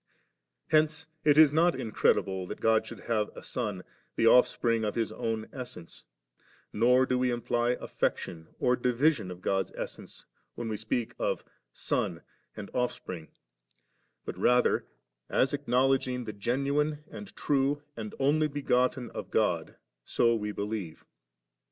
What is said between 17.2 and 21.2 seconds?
true, and Only begotten of God, so we believe.